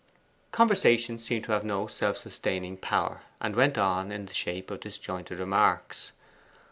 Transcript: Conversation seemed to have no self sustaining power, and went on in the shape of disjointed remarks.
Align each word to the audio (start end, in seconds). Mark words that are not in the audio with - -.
Conversation 0.51 1.19
seemed 1.19 1.43
to 1.45 1.51
have 1.51 1.63
no 1.63 1.85
self 1.85 2.17
sustaining 2.17 2.75
power, 2.75 3.21
and 3.39 3.55
went 3.55 3.77
on 3.77 4.11
in 4.11 4.25
the 4.25 4.33
shape 4.33 4.71
of 4.71 4.79
disjointed 4.79 5.37
remarks. 5.37 6.11